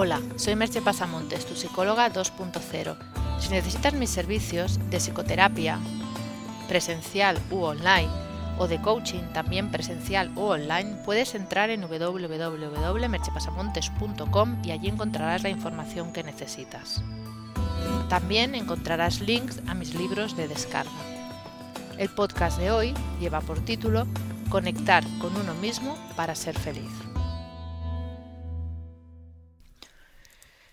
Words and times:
Hola, 0.00 0.22
soy 0.36 0.54
Merche 0.54 0.80
Pasamontes, 0.80 1.44
tu 1.44 1.56
psicóloga 1.56 2.12
2.0. 2.12 2.96
Si 3.40 3.48
necesitas 3.48 3.94
mis 3.94 4.10
servicios 4.10 4.78
de 4.90 4.98
psicoterapia 4.98 5.80
presencial 6.68 7.36
u 7.50 7.62
online 7.62 8.08
o 8.58 8.68
de 8.68 8.80
coaching 8.80 9.24
también 9.32 9.72
presencial 9.72 10.30
u 10.36 10.42
online, 10.42 11.02
puedes 11.04 11.34
entrar 11.34 11.70
en 11.70 11.80
www.merchepasamontes.com 11.80 14.62
y 14.62 14.70
allí 14.70 14.86
encontrarás 14.86 15.42
la 15.42 15.48
información 15.48 16.12
que 16.12 16.22
necesitas. 16.22 17.02
También 18.08 18.54
encontrarás 18.54 19.20
links 19.20 19.60
a 19.66 19.74
mis 19.74 19.96
libros 19.96 20.36
de 20.36 20.46
descarga. 20.46 20.92
El 21.98 22.10
podcast 22.10 22.60
de 22.60 22.70
hoy 22.70 22.94
lleva 23.18 23.40
por 23.40 23.64
título 23.64 24.06
Conectar 24.48 25.02
con 25.20 25.36
uno 25.36 25.54
mismo 25.54 25.98
para 26.14 26.36
ser 26.36 26.56
feliz. 26.56 26.92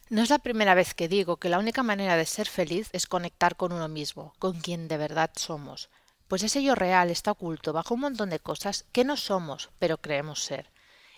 No 0.07 0.21
es 0.21 0.29
la 0.29 0.37
primera 0.37 0.75
vez 0.75 0.93
que 0.93 1.07
digo 1.07 1.37
que 1.37 1.49
la 1.49 1.57
única 1.57 1.81
manera 1.81 2.15
de 2.15 2.27
ser 2.27 2.47
feliz 2.47 2.89
es 2.93 3.07
conectar 3.07 3.55
con 3.55 3.71
uno 3.71 3.87
mismo, 3.87 4.35
con 4.37 4.61
quien 4.61 4.87
de 4.87 4.97
verdad 4.97 5.31
somos, 5.35 5.89
pues 6.27 6.43
ese 6.43 6.61
yo 6.61 6.75
real 6.75 7.09
está 7.09 7.31
oculto 7.31 7.73
bajo 7.73 7.95
un 7.95 8.01
montón 8.01 8.29
de 8.29 8.39
cosas 8.39 8.85
que 8.91 9.03
no 9.03 9.17
somos, 9.17 9.71
pero 9.79 9.97
creemos 9.97 10.43
ser. 10.43 10.69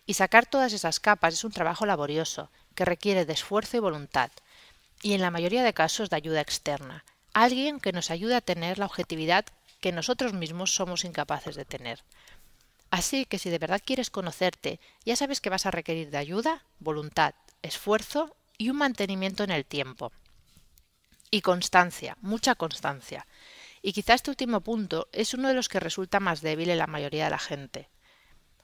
Y 0.06 0.14
sacar 0.14 0.46
todas 0.46 0.72
esas 0.72 1.02
capas 1.02 1.34
es 1.34 1.44
un 1.44 1.52
trabajo 1.52 1.86
laborioso, 1.86 2.50
que 2.76 2.86
requiere 2.86 3.26
de 3.26 3.34
esfuerzo 3.34 3.76
y 3.76 3.82
voluntad, 3.82 4.32
y 5.02 5.14
en 5.14 5.22
la 5.22 5.32
mayoría 5.32 5.64
de 5.64 5.74
casos 5.74 6.10
de 6.10 6.16
ayuda 6.16 6.40
externa, 6.40 7.04
alguien 7.34 7.82
que 7.82 7.92
nos 7.92 8.10
ayude 8.10 8.36
a 8.36 8.42
tener 8.42 8.80
la 8.80 8.86
objetividad 8.86 9.46
que 9.82 9.92
nosotros 9.92 10.32
mismos 10.32 10.74
somos 10.74 11.04
incapaces 11.04 11.56
de 11.56 11.66
tener. 11.66 12.06
Así 12.90 13.26
que 13.26 13.38
si 13.38 13.50
de 13.50 13.60
verdad 13.60 13.82
quieres 13.84 14.10
conocerte, 14.10 14.80
ya 15.06 15.18
sabes 15.18 15.42
que 15.42 15.50
vas 15.50 15.66
a 15.66 15.72
requerir 15.72 16.10
de 16.10 16.20
ayuda, 16.20 16.64
voluntad, 16.80 17.36
esfuerzo 17.62 18.37
y 18.58 18.70
un 18.70 18.78
mantenimiento 18.78 19.44
en 19.44 19.52
el 19.52 19.66
tiempo. 19.66 20.12
Y 21.30 21.42
constancia, 21.42 22.18
mucha 22.22 22.56
constancia. 22.56 23.28
Y 23.82 23.94
quizá 23.94 24.14
este 24.14 24.32
último 24.32 24.62
punto 24.62 25.08
es 25.12 25.34
uno 25.34 25.48
de 25.48 25.54
los 25.54 25.70
que 25.70 25.80
resulta 25.80 26.20
más 26.20 26.42
débil 26.42 26.70
en 26.70 26.78
la 26.78 26.88
mayoría 26.88 27.26
de 27.26 27.30
la 27.32 27.40
gente. 27.40 27.90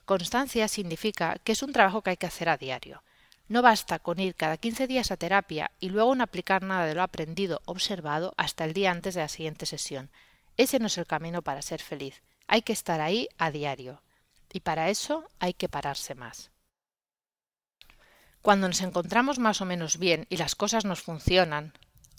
Constancia 0.06 0.68
significa 0.68 1.38
que 1.44 1.54
es 1.54 1.64
un 1.64 1.72
trabajo 1.72 2.02
que 2.02 2.12
hay 2.12 2.18
que 2.18 2.26
hacer 2.26 2.50
a 2.50 2.58
diario. 2.58 3.04
No 3.48 3.62
basta 3.62 4.00
con 4.00 4.20
ir 4.20 4.36
cada 4.36 4.58
15 4.58 4.88
días 4.88 5.12
a 5.12 5.18
terapia 5.18 5.72
y 5.80 5.90
luego 5.90 6.16
no 6.16 6.24
aplicar 6.24 6.64
nada 6.64 6.86
de 6.86 6.96
lo 6.96 7.04
aprendido, 7.04 7.62
observado, 7.66 8.34
hasta 8.38 8.66
el 8.66 8.74
día 8.74 8.92
antes 8.92 9.16
de 9.16 9.22
la 9.22 9.28
siguiente 9.28 9.66
sesión. 9.66 10.10
Ese 10.58 10.80
no 10.80 10.88
es 10.88 10.98
el 10.98 11.06
camino 11.06 11.42
para 11.42 11.62
ser 11.62 11.82
feliz. 11.82 12.22
Hay 12.48 12.62
que 12.62 12.74
estar 12.74 13.02
ahí 13.02 13.28
a 13.38 13.52
diario 13.52 14.02
y 14.52 14.62
para 14.62 14.90
eso 14.90 15.26
hay 15.40 15.54
que 15.54 15.68
pararse 15.68 16.16
más. 16.16 16.53
Cuando 18.44 18.68
nos 18.68 18.82
encontramos 18.82 19.40
más 19.40 19.62
o 19.62 19.66
menos 19.66 19.98
bien 19.98 20.28
y 20.30 20.36
las 20.36 20.54
cosas 20.54 20.84
nos 20.84 21.02
funcionan, 21.02 21.72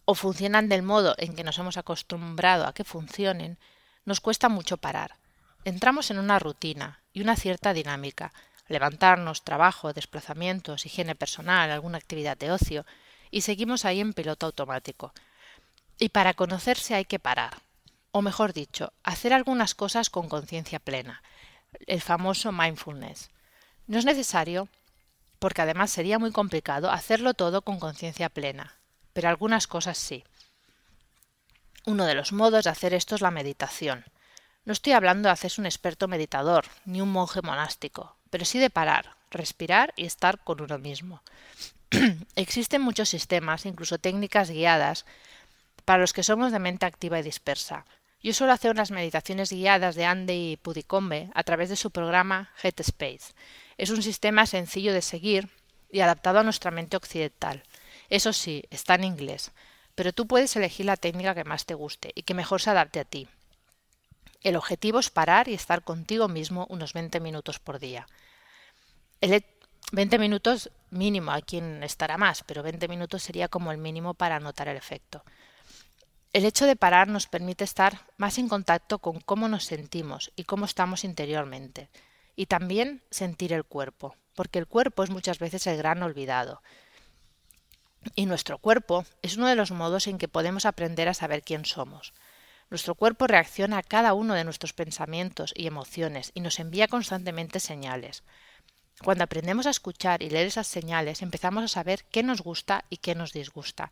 o 0.06 0.14
funcionan 0.14 0.70
del 0.70 0.82
modo 0.82 1.14
en 1.18 1.36
que 1.36 1.44
nos 1.44 1.58
hemos 1.58 1.76
acostumbrado 1.76 2.66
a 2.66 2.72
que 2.72 2.82
funcionen, 2.82 3.58
nos 4.06 4.22
cuesta 4.22 4.48
mucho 4.48 4.78
parar. 4.78 5.16
Entramos 5.66 6.10
en 6.10 6.18
una 6.18 6.38
rutina 6.38 7.02
y 7.12 7.20
una 7.20 7.36
cierta 7.36 7.74
dinámica, 7.74 8.32
levantarnos, 8.68 9.44
trabajo, 9.44 9.92
desplazamientos, 9.92 10.86
higiene 10.86 11.14
personal, 11.14 11.70
alguna 11.70 11.98
actividad 11.98 12.38
de 12.38 12.52
ocio, 12.52 12.86
y 13.30 13.42
seguimos 13.42 13.84
ahí 13.84 14.00
en 14.00 14.14
piloto 14.14 14.46
automático. 14.46 15.12
Y 15.98 16.08
para 16.08 16.32
conocerse 16.32 16.94
hay 16.94 17.04
que 17.04 17.18
parar, 17.18 17.58
o 18.12 18.22
mejor 18.22 18.54
dicho, 18.54 18.94
hacer 19.02 19.34
algunas 19.34 19.74
cosas 19.74 20.08
con 20.08 20.30
conciencia 20.30 20.78
plena, 20.78 21.22
el 21.86 22.00
famoso 22.00 22.50
mindfulness. 22.50 23.28
No 23.86 23.98
es 23.98 24.06
necesario, 24.06 24.70
porque 25.44 25.60
además 25.60 25.90
sería 25.90 26.18
muy 26.18 26.32
complicado, 26.32 26.90
hacerlo 26.90 27.34
todo 27.34 27.60
con 27.60 27.78
conciencia 27.78 28.30
plena, 28.30 28.78
pero 29.12 29.28
algunas 29.28 29.66
cosas 29.66 29.98
sí. 29.98 30.24
Uno 31.84 32.06
de 32.06 32.14
los 32.14 32.32
modos 32.32 32.64
de 32.64 32.70
hacer 32.70 32.94
esto 32.94 33.14
es 33.14 33.20
la 33.20 33.30
meditación. 33.30 34.06
No 34.64 34.72
estoy 34.72 34.94
hablando 34.94 35.28
de 35.28 35.34
hacerse 35.34 35.60
un 35.60 35.66
experto 35.66 36.08
meditador, 36.08 36.64
ni 36.86 37.02
un 37.02 37.12
monje 37.12 37.42
monástico, 37.42 38.16
pero 38.30 38.46
sí 38.46 38.58
de 38.58 38.70
parar, 38.70 39.16
respirar 39.30 39.92
y 39.96 40.06
estar 40.06 40.38
con 40.38 40.62
uno 40.62 40.78
mismo. 40.78 41.22
Existen 42.36 42.80
muchos 42.80 43.10
sistemas, 43.10 43.66
incluso 43.66 43.98
técnicas 43.98 44.48
guiadas, 44.48 45.04
para 45.84 46.00
los 46.00 46.14
que 46.14 46.22
somos 46.22 46.52
de 46.52 46.58
mente 46.58 46.86
activa 46.86 47.18
y 47.18 47.22
dispersa, 47.22 47.84
yo 48.22 48.32
suelo 48.32 48.54
hacer 48.54 48.70
unas 48.70 48.90
meditaciones 48.90 49.52
guiadas 49.52 49.94
de 49.94 50.06
Andy 50.06 50.56
Pudicombe 50.56 51.28
a 51.34 51.42
través 51.42 51.68
de 51.68 51.76
su 51.76 51.90
programa 51.90 52.48
Headspace. 52.62 53.34
Es 53.78 53.90
un 53.90 54.02
sistema 54.02 54.46
sencillo 54.46 54.92
de 54.92 55.02
seguir 55.02 55.48
y 55.90 56.00
adaptado 56.00 56.40
a 56.40 56.42
nuestra 56.42 56.70
mente 56.70 56.96
occidental. 56.96 57.62
Eso 58.10 58.32
sí, 58.32 58.64
está 58.70 58.94
en 58.94 59.04
inglés, 59.04 59.52
pero 59.94 60.12
tú 60.12 60.26
puedes 60.26 60.54
elegir 60.56 60.86
la 60.86 60.96
técnica 60.96 61.34
que 61.34 61.44
más 61.44 61.66
te 61.66 61.74
guste 61.74 62.12
y 62.14 62.22
que 62.22 62.34
mejor 62.34 62.60
se 62.60 62.70
adapte 62.70 63.00
a 63.00 63.04
ti. 63.04 63.28
El 64.42 64.56
objetivo 64.56 64.98
es 64.98 65.10
parar 65.10 65.48
y 65.48 65.54
estar 65.54 65.82
contigo 65.82 66.28
mismo 66.28 66.66
unos 66.68 66.92
20 66.92 67.18
minutos 67.20 67.58
por 67.58 67.78
día. 67.78 68.06
El 69.20 69.42
20 69.92 70.18
minutos 70.18 70.70
mínimo, 70.90 71.30
hay 71.30 71.42
quien 71.42 71.82
estará 71.82 72.18
más, 72.18 72.42
pero 72.44 72.62
20 72.62 72.88
minutos 72.88 73.22
sería 73.22 73.48
como 73.48 73.72
el 73.72 73.78
mínimo 73.78 74.14
para 74.14 74.40
notar 74.40 74.68
el 74.68 74.76
efecto. 74.76 75.24
El 76.32 76.44
hecho 76.44 76.66
de 76.66 76.76
parar 76.76 77.08
nos 77.08 77.26
permite 77.26 77.64
estar 77.64 78.00
más 78.16 78.38
en 78.38 78.48
contacto 78.48 78.98
con 78.98 79.20
cómo 79.20 79.48
nos 79.48 79.64
sentimos 79.64 80.32
y 80.34 80.44
cómo 80.44 80.64
estamos 80.64 81.04
interiormente, 81.04 81.88
y 82.36 82.46
también 82.46 83.02
sentir 83.10 83.52
el 83.52 83.64
cuerpo, 83.64 84.16
porque 84.34 84.58
el 84.58 84.66
cuerpo 84.66 85.02
es 85.02 85.10
muchas 85.10 85.38
veces 85.38 85.66
el 85.66 85.76
gran 85.76 86.02
olvidado. 86.02 86.62
Y 88.14 88.26
nuestro 88.26 88.58
cuerpo 88.58 89.06
es 89.22 89.36
uno 89.36 89.48
de 89.48 89.54
los 89.54 89.70
modos 89.70 90.06
en 90.06 90.18
que 90.18 90.28
podemos 90.28 90.66
aprender 90.66 91.08
a 91.08 91.14
saber 91.14 91.42
quién 91.42 91.64
somos. 91.64 92.12
Nuestro 92.70 92.94
cuerpo 92.94 93.26
reacciona 93.26 93.78
a 93.78 93.82
cada 93.82 94.14
uno 94.14 94.34
de 94.34 94.44
nuestros 94.44 94.72
pensamientos 94.72 95.52
y 95.56 95.66
emociones 95.66 96.30
y 96.34 96.40
nos 96.40 96.58
envía 96.58 96.88
constantemente 96.88 97.60
señales. 97.60 98.24
Cuando 99.02 99.24
aprendemos 99.24 99.66
a 99.66 99.70
escuchar 99.70 100.22
y 100.22 100.30
leer 100.30 100.46
esas 100.46 100.66
señales, 100.66 101.22
empezamos 101.22 101.64
a 101.64 101.68
saber 101.68 102.04
qué 102.10 102.22
nos 102.22 102.42
gusta 102.42 102.84
y 102.90 102.98
qué 102.98 103.14
nos 103.14 103.32
disgusta, 103.32 103.90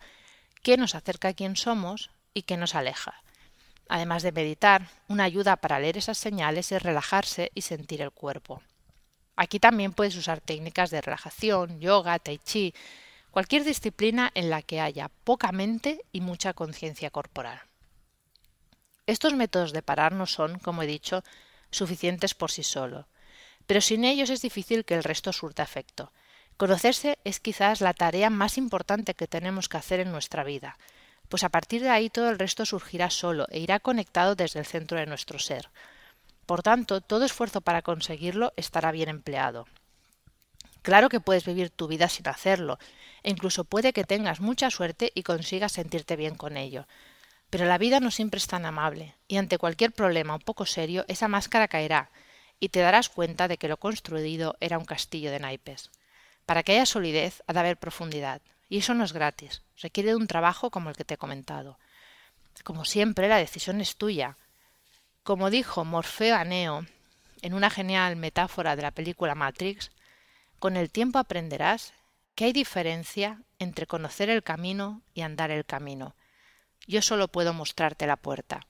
qué 0.62 0.76
nos 0.76 0.94
acerca 0.94 1.28
a 1.28 1.32
quién 1.32 1.56
somos 1.56 2.10
y 2.34 2.42
que 2.42 2.56
nos 2.56 2.74
aleja. 2.74 3.22
Además 3.88 4.22
de 4.22 4.32
meditar, 4.32 4.88
una 5.08 5.24
ayuda 5.24 5.56
para 5.56 5.78
leer 5.78 5.98
esas 5.98 6.18
señales 6.18 6.72
es 6.72 6.82
relajarse 6.82 7.50
y 7.54 7.62
sentir 7.62 8.00
el 8.02 8.10
cuerpo. 8.10 8.62
Aquí 9.36 9.58
también 9.58 9.92
puedes 9.92 10.16
usar 10.16 10.40
técnicas 10.40 10.90
de 10.90 11.00
relajación, 11.00 11.80
yoga, 11.80 12.18
tai 12.18 12.38
chi, 12.38 12.74
cualquier 13.30 13.64
disciplina 13.64 14.30
en 14.34 14.50
la 14.50 14.62
que 14.62 14.80
haya 14.80 15.10
poca 15.24 15.52
mente 15.52 16.00
y 16.12 16.20
mucha 16.20 16.52
conciencia 16.52 17.10
corporal. 17.10 17.60
Estos 19.06 19.34
métodos 19.34 19.72
de 19.72 19.82
parar 19.82 20.12
no 20.12 20.26
son, 20.26 20.58
como 20.58 20.82
he 20.82 20.86
dicho, 20.86 21.24
suficientes 21.70 22.34
por 22.34 22.50
sí 22.50 22.62
solo, 22.62 23.08
pero 23.66 23.80
sin 23.80 24.04
ellos 24.04 24.30
es 24.30 24.42
difícil 24.42 24.84
que 24.84 24.94
el 24.94 25.02
resto 25.02 25.32
surta 25.32 25.62
efecto. 25.62 26.12
Conocerse 26.56 27.18
es 27.24 27.40
quizás 27.40 27.80
la 27.80 27.94
tarea 27.94 28.30
más 28.30 28.58
importante 28.58 29.14
que 29.14 29.26
tenemos 29.26 29.68
que 29.68 29.78
hacer 29.78 30.00
en 30.00 30.12
nuestra 30.12 30.44
vida, 30.44 30.78
pues 31.32 31.44
a 31.44 31.48
partir 31.48 31.80
de 31.80 31.88
ahí 31.88 32.10
todo 32.10 32.28
el 32.28 32.38
resto 32.38 32.66
surgirá 32.66 33.08
solo 33.08 33.46
e 33.48 33.58
irá 33.58 33.80
conectado 33.80 34.34
desde 34.34 34.58
el 34.58 34.66
centro 34.66 34.98
de 34.98 35.06
nuestro 35.06 35.38
ser. 35.38 35.70
Por 36.44 36.62
tanto, 36.62 37.00
todo 37.00 37.24
esfuerzo 37.24 37.62
para 37.62 37.80
conseguirlo 37.80 38.52
estará 38.56 38.92
bien 38.92 39.08
empleado. 39.08 39.66
Claro 40.82 41.08
que 41.08 41.20
puedes 41.20 41.46
vivir 41.46 41.70
tu 41.70 41.88
vida 41.88 42.10
sin 42.10 42.28
hacerlo, 42.28 42.78
e 43.22 43.30
incluso 43.30 43.64
puede 43.64 43.94
que 43.94 44.04
tengas 44.04 44.40
mucha 44.40 44.68
suerte 44.70 45.10
y 45.14 45.22
consigas 45.22 45.72
sentirte 45.72 46.16
bien 46.16 46.34
con 46.34 46.58
ello. 46.58 46.86
Pero 47.48 47.64
la 47.64 47.78
vida 47.78 47.98
no 47.98 48.10
siempre 48.10 48.36
es 48.36 48.46
tan 48.46 48.66
amable, 48.66 49.14
y 49.26 49.38
ante 49.38 49.56
cualquier 49.56 49.92
problema 49.92 50.34
un 50.34 50.42
poco 50.42 50.66
serio, 50.66 51.06
esa 51.08 51.28
máscara 51.28 51.66
caerá, 51.66 52.10
y 52.60 52.68
te 52.68 52.80
darás 52.80 53.08
cuenta 53.08 53.48
de 53.48 53.56
que 53.56 53.68
lo 53.68 53.78
construido 53.78 54.58
era 54.60 54.76
un 54.76 54.84
castillo 54.84 55.30
de 55.30 55.40
naipes. 55.40 55.92
Para 56.44 56.62
que 56.62 56.72
haya 56.72 56.84
solidez 56.84 57.42
ha 57.46 57.54
de 57.54 57.60
haber 57.60 57.78
profundidad, 57.78 58.42
y 58.72 58.78
eso 58.78 58.94
no 58.94 59.04
es 59.04 59.12
gratis, 59.12 59.60
requiere 59.82 60.08
de 60.08 60.16
un 60.16 60.26
trabajo 60.26 60.70
como 60.70 60.88
el 60.88 60.96
que 60.96 61.04
te 61.04 61.12
he 61.12 61.18
comentado. 61.18 61.78
Como 62.64 62.86
siempre, 62.86 63.28
la 63.28 63.36
decisión 63.36 63.82
es 63.82 63.96
tuya. 63.96 64.38
Como 65.24 65.50
dijo 65.50 65.84
Morfeo 65.84 66.34
a 66.34 66.44
Neo 66.44 66.86
en 67.42 67.52
una 67.52 67.68
genial 67.68 68.16
metáfora 68.16 68.74
de 68.74 68.80
la 68.80 68.90
película 68.90 69.34
Matrix, 69.34 69.90
con 70.58 70.78
el 70.78 70.90
tiempo 70.90 71.18
aprenderás 71.18 71.92
que 72.34 72.46
hay 72.46 72.54
diferencia 72.54 73.42
entre 73.58 73.86
conocer 73.86 74.30
el 74.30 74.42
camino 74.42 75.02
y 75.12 75.20
andar 75.20 75.50
el 75.50 75.66
camino. 75.66 76.14
Yo 76.86 77.02
solo 77.02 77.28
puedo 77.28 77.52
mostrarte 77.52 78.06
la 78.06 78.16
puerta. 78.16 78.66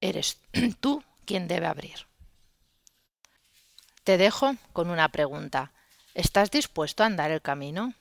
Eres 0.00 0.40
tú 0.78 1.02
quien 1.26 1.48
debe 1.48 1.66
abrir. 1.66 2.06
Te 4.04 4.18
dejo 4.18 4.54
con 4.72 4.88
una 4.88 5.08
pregunta. 5.08 5.72
¿Estás 6.14 6.52
dispuesto 6.52 7.02
a 7.02 7.06
andar 7.06 7.32
el 7.32 7.42
camino? 7.42 7.94